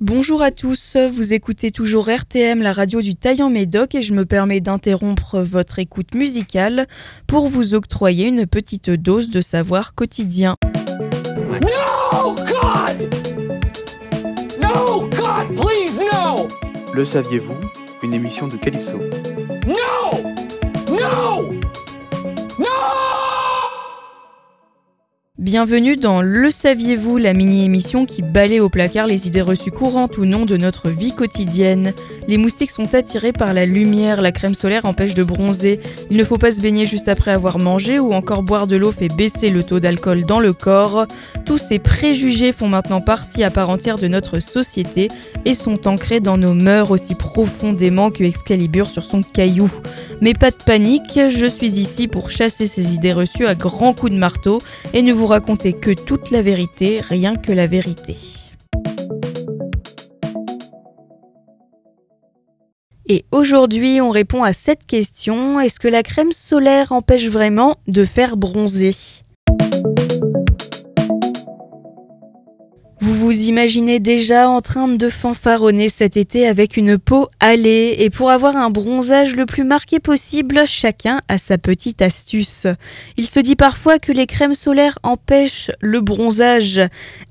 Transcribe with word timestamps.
Bonjour 0.00 0.42
à 0.42 0.52
tous, 0.52 0.96
vous 0.96 1.34
écoutez 1.34 1.72
toujours 1.72 2.08
RTM, 2.08 2.62
la 2.62 2.72
radio 2.72 3.00
du 3.00 3.16
Taillant 3.16 3.50
Médoc, 3.50 3.96
et 3.96 4.02
je 4.02 4.14
me 4.14 4.24
permets 4.24 4.60
d'interrompre 4.60 5.40
votre 5.40 5.80
écoute 5.80 6.14
musicale 6.14 6.86
pour 7.26 7.48
vous 7.48 7.74
octroyer 7.74 8.28
une 8.28 8.46
petite 8.46 8.90
dose 8.90 9.28
de 9.28 9.40
savoir 9.40 9.96
quotidien. 9.96 10.54
No, 11.50 12.34
God! 12.34 13.12
No, 14.62 15.08
God, 15.08 15.56
please, 15.56 15.98
no! 16.12 16.46
Le 16.94 17.04
saviez-vous? 17.04 17.56
Une 18.04 18.14
émission 18.14 18.46
de 18.46 18.56
Calypso. 18.56 19.00
Bienvenue 25.50 25.96
dans 25.96 26.20
Le 26.20 26.50
Saviez-vous, 26.50 27.16
la 27.16 27.32
mini-émission 27.32 28.04
qui 28.04 28.20
balaye 28.20 28.60
au 28.60 28.68
placard 28.68 29.06
les 29.06 29.26
idées 29.26 29.40
reçues 29.40 29.70
courantes 29.70 30.18
ou 30.18 30.26
non 30.26 30.44
de 30.44 30.58
notre 30.58 30.90
vie 30.90 31.14
quotidienne. 31.14 31.94
Les 32.26 32.36
moustiques 32.36 32.70
sont 32.70 32.94
attirés 32.94 33.32
par 33.32 33.54
la 33.54 33.64
lumière, 33.64 34.20
la 34.20 34.30
crème 34.30 34.54
solaire 34.54 34.84
empêche 34.84 35.14
de 35.14 35.22
bronzer, 35.22 35.80
il 36.10 36.18
ne 36.18 36.24
faut 36.24 36.36
pas 36.36 36.52
se 36.52 36.60
baigner 36.60 36.84
juste 36.84 37.08
après 37.08 37.30
avoir 37.30 37.58
mangé 37.58 37.98
ou 37.98 38.12
encore 38.12 38.42
boire 38.42 38.66
de 38.66 38.76
l'eau 38.76 38.92
fait 38.92 39.08
baisser 39.08 39.48
le 39.48 39.62
taux 39.62 39.80
d'alcool 39.80 40.26
dans 40.26 40.38
le 40.38 40.52
corps. 40.52 41.06
Tous 41.46 41.56
ces 41.56 41.78
préjugés 41.78 42.52
font 42.52 42.68
maintenant 42.68 43.00
partie 43.00 43.42
à 43.42 43.50
part 43.50 43.70
entière 43.70 43.96
de 43.96 44.06
notre 44.06 44.40
société 44.40 45.08
et 45.46 45.54
sont 45.54 45.88
ancrés 45.88 46.20
dans 46.20 46.36
nos 46.36 46.52
mœurs 46.52 46.90
aussi 46.90 47.14
profondément 47.14 48.10
que 48.10 48.22
Excalibur 48.22 48.90
sur 48.90 49.06
son 49.06 49.22
caillou. 49.22 49.72
Mais 50.20 50.34
pas 50.34 50.50
de 50.50 50.56
panique, 50.56 51.18
je 51.30 51.46
suis 51.46 51.78
ici 51.78 52.06
pour 52.06 52.30
chasser 52.30 52.66
ces 52.66 52.92
idées 52.92 53.14
reçues 53.14 53.46
à 53.46 53.54
grands 53.54 53.94
coups 53.94 54.12
de 54.12 54.18
marteau 54.18 54.58
et 54.92 55.00
ne 55.00 55.14
vous 55.14 55.24
raconter 55.24 55.37
que 55.40 55.92
toute 55.92 56.30
la 56.30 56.42
vérité, 56.42 57.00
rien 57.00 57.36
que 57.36 57.52
la 57.52 57.66
vérité. 57.66 58.16
Et 63.06 63.24
aujourd'hui, 63.30 64.00
on 64.00 64.10
répond 64.10 64.42
à 64.42 64.52
cette 64.52 64.84
question, 64.84 65.60
est-ce 65.60 65.80
que 65.80 65.88
la 65.88 66.02
crème 66.02 66.32
solaire 66.32 66.92
empêche 66.92 67.28
vraiment 67.28 67.76
de 67.86 68.04
faire 68.04 68.36
bronzer? 68.36 68.94
Vous 73.08 73.14
vous 73.14 73.48
imaginez 73.48 74.00
déjà 74.00 74.50
en 74.50 74.60
train 74.60 74.86
de 74.86 75.08
fanfaronner 75.08 75.88
cet 75.88 76.18
été 76.18 76.46
avec 76.46 76.76
une 76.76 76.98
peau 76.98 77.28
hâlée 77.42 77.96
et 78.00 78.10
pour 78.10 78.30
avoir 78.30 78.54
un 78.54 78.68
bronzage 78.68 79.34
le 79.34 79.46
plus 79.46 79.64
marqué 79.64 79.98
possible, 79.98 80.64
chacun 80.66 81.22
a 81.26 81.38
sa 81.38 81.56
petite 81.56 82.02
astuce. 82.02 82.66
Il 83.16 83.26
se 83.26 83.40
dit 83.40 83.56
parfois 83.56 83.98
que 83.98 84.12
les 84.12 84.26
crèmes 84.26 84.52
solaires 84.52 84.98
empêchent 85.04 85.70
le 85.80 86.02
bronzage. 86.02 86.82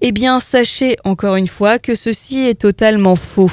Eh 0.01 0.11
bien, 0.11 0.39
sachez 0.39 0.95
encore 1.03 1.35
une 1.35 1.47
fois 1.47 1.77
que 1.77 1.93
ceci 1.93 2.39
est 2.39 2.59
totalement 2.59 3.15
faux. 3.15 3.51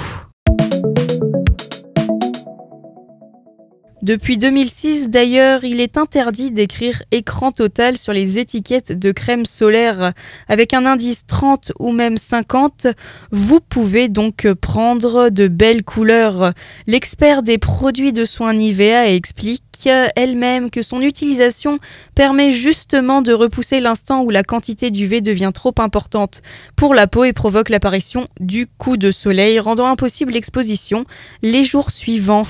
Depuis 4.05 4.37
2006 4.37 5.09
d'ailleurs, 5.09 5.65
il 5.65 5.81
est 5.81 5.97
interdit 5.97 6.51
d'écrire 6.51 7.03
écran 7.11 7.53
total 7.53 7.97
sur 7.97 8.13
les 8.13 8.39
étiquettes 8.39 8.93
de 8.93 9.13
crème 9.13 9.47
solaire. 9.47 10.13
Avec 10.47 10.75
un 10.75 10.85
indice 10.85 11.25
30 11.27 11.73
ou 11.79 11.91
même 11.91 12.19
50, 12.19 12.89
vous 13.31 13.61
pouvez 13.61 14.11
donc 14.11 14.47
prendre 14.61 15.31
de 15.31 15.49
belles 15.49 15.85
couleurs. 15.85 16.53
L'expert 16.87 17.43
des 17.43 17.57
produits 17.57 18.13
de 18.13 18.27
soins 18.27 18.53
Nivea 18.53 19.09
explique 19.09 19.89
elle-même 20.17 20.71
que 20.71 20.83
son 20.83 21.01
utilisation 21.01 21.79
permet 22.15 22.53
justement 22.53 23.23
de 23.23 23.33
repousser 23.33 23.81
l'instant 23.81 24.23
où 24.23 24.29
la 24.29 24.43
quantité 24.43 24.91
d'UV 24.91 25.23
devient 25.23 25.53
trop 25.55 25.75
importante 25.79 26.43
pour 26.77 26.93
la 26.93 27.07
peau 27.07 27.25
et 27.25 27.33
provoque 27.33 27.71
l'apparition 27.71 28.29
du 28.39 28.67
coup 28.67 28.99
de 28.99 29.11
soleil, 29.11 29.59
rendant 29.61 29.87
impossible 29.87 30.35
l'exposition 30.35 31.07
les 31.41 31.65
jours 31.65 31.91
suivants. 31.91 32.45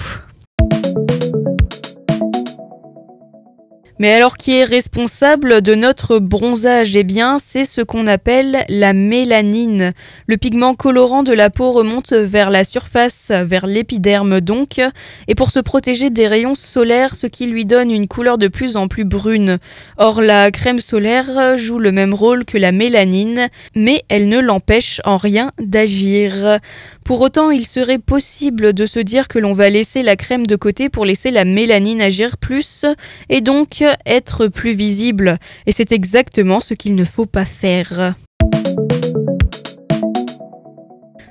Mais 4.00 4.12
alors 4.12 4.36
qui 4.36 4.56
est 4.56 4.64
responsable 4.64 5.62
de 5.62 5.76
notre 5.76 6.18
bronzage? 6.18 6.96
Eh 6.96 7.04
bien, 7.04 7.38
c'est 7.44 7.64
ce 7.64 7.80
qu'on 7.80 8.08
appelle 8.08 8.64
la 8.68 8.92
mélanine. 8.92 9.92
Le 10.26 10.36
pigment 10.36 10.74
colorant 10.74 11.22
de 11.22 11.32
la 11.32 11.48
peau 11.48 11.70
remonte 11.70 12.12
vers 12.12 12.50
la 12.50 12.64
surface, 12.64 13.30
vers 13.30 13.68
l'épiderme 13.68 14.40
donc, 14.40 14.80
et 15.28 15.36
pour 15.36 15.52
se 15.52 15.60
protéger 15.60 16.10
des 16.10 16.26
rayons 16.26 16.56
solaires, 16.56 17.14
ce 17.14 17.28
qui 17.28 17.46
lui 17.46 17.64
donne 17.64 17.92
une 17.92 18.08
couleur 18.08 18.36
de 18.36 18.48
plus 18.48 18.76
en 18.76 18.88
plus 18.88 19.04
brune. 19.04 19.58
Or, 19.96 20.20
la 20.20 20.50
crème 20.50 20.80
solaire 20.80 21.56
joue 21.56 21.78
le 21.78 21.92
même 21.92 22.14
rôle 22.14 22.44
que 22.44 22.58
la 22.58 22.72
mélanine, 22.72 23.48
mais 23.76 24.02
elle 24.08 24.28
ne 24.28 24.40
l'empêche 24.40 25.00
en 25.04 25.18
rien 25.18 25.52
d'agir. 25.60 26.58
Pour 27.04 27.20
autant, 27.20 27.50
il 27.50 27.64
serait 27.66 27.98
possible 27.98 28.72
de 28.72 28.86
se 28.86 28.98
dire 28.98 29.28
que 29.28 29.38
l'on 29.38 29.52
va 29.52 29.70
laisser 29.70 30.02
la 30.02 30.16
crème 30.16 30.46
de 30.48 30.56
côté 30.56 30.88
pour 30.88 31.04
laisser 31.04 31.30
la 31.30 31.44
mélanine 31.44 32.02
agir 32.02 32.38
plus, 32.38 32.86
et 33.28 33.40
donc 33.40 33.83
être 34.06 34.48
plus 34.48 34.72
visible. 34.72 35.38
Et 35.66 35.72
c'est 35.72 35.92
exactement 35.92 36.60
ce 36.60 36.74
qu'il 36.74 36.94
ne 36.94 37.04
faut 37.04 37.26
pas 37.26 37.44
faire. 37.44 38.14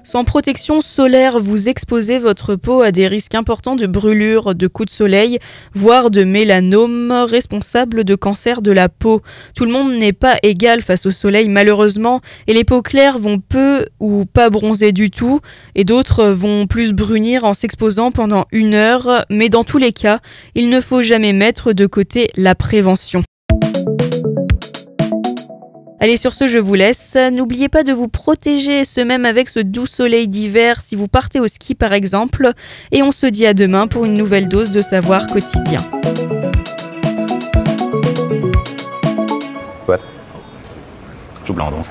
Sans 0.05 0.25
protection 0.25 0.81
solaire, 0.81 1.39
vous 1.39 1.69
exposez 1.69 2.19
votre 2.19 2.55
peau 2.55 2.81
à 2.81 2.91
des 2.91 3.07
risques 3.07 3.35
importants 3.35 3.77
de 3.77 3.87
brûlure, 3.87 4.53
de 4.53 4.67
coups 4.67 4.89
de 4.89 4.93
soleil, 4.93 5.39
voire 5.73 6.11
de 6.11 6.25
mélanome, 6.25 7.11
responsable 7.11 8.03
de 8.03 8.13
cancer 8.15 8.61
de 8.61 8.71
la 8.71 8.89
peau. 8.89 9.21
Tout 9.55 9.63
le 9.63 9.71
monde 9.71 9.93
n'est 9.93 10.11
pas 10.11 10.37
égal 10.43 10.81
face 10.81 11.05
au 11.05 11.11
soleil 11.11 11.47
malheureusement, 11.47 12.19
et 12.47 12.53
les 12.53 12.65
peaux 12.65 12.81
claires 12.81 13.17
vont 13.17 13.39
peu 13.39 13.87
ou 14.01 14.25
pas 14.25 14.49
bronzer 14.49 14.91
du 14.91 15.09
tout, 15.09 15.39
et 15.73 15.85
d'autres 15.85 16.25
vont 16.25 16.67
plus 16.67 16.91
brunir 16.91 17.45
en 17.45 17.53
s'exposant 17.53 18.11
pendant 18.11 18.45
une 18.51 18.75
heure, 18.75 19.25
mais 19.29 19.47
dans 19.47 19.63
tous 19.63 19.77
les 19.77 19.93
cas, 19.93 20.19
il 20.53 20.67
ne 20.69 20.81
faut 20.81 21.01
jamais 21.01 21.31
mettre 21.31 21.71
de 21.71 21.85
côté 21.85 22.29
la 22.35 22.55
prévention. 22.55 23.23
Allez, 26.03 26.17
sur 26.17 26.33
ce, 26.33 26.49
je 26.49 26.57
vous 26.57 26.73
laisse. 26.73 27.15
N'oubliez 27.31 27.69
pas 27.69 27.83
de 27.83 27.93
vous 27.93 28.09
protéger, 28.09 28.83
ce 28.83 28.99
même 28.99 29.23
avec 29.23 29.47
ce 29.47 29.61
doux 29.61 29.85
soleil 29.85 30.27
d'hiver, 30.27 30.81
si 30.81 30.97
vous 30.97 31.07
partez 31.07 31.39
au 31.39 31.47
ski 31.47 31.75
par 31.75 31.93
exemple. 31.93 32.51
Et 32.91 33.01
on 33.01 33.13
se 33.13 33.25
dit 33.25 33.45
à 33.45 33.53
demain 33.53 33.87
pour 33.87 34.03
une 34.03 34.13
nouvelle 34.13 34.49
dose 34.49 34.69
de 34.69 34.81
savoir 34.81 35.27
quotidien. 35.27 35.79
What? 39.87 39.99
Joue 41.45 41.53
blanc, 41.53 41.71
donc. 41.71 41.85